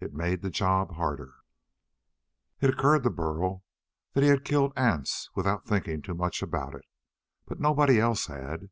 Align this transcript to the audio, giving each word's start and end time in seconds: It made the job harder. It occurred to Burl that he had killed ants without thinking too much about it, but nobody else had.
It 0.00 0.14
made 0.14 0.40
the 0.40 0.48
job 0.48 0.92
harder. 0.94 1.34
It 2.62 2.70
occurred 2.70 3.02
to 3.02 3.10
Burl 3.10 3.62
that 4.14 4.22
he 4.22 4.30
had 4.30 4.42
killed 4.42 4.72
ants 4.74 5.28
without 5.34 5.66
thinking 5.66 6.00
too 6.00 6.14
much 6.14 6.40
about 6.40 6.74
it, 6.74 6.86
but 7.44 7.60
nobody 7.60 8.00
else 8.00 8.24
had. 8.24 8.70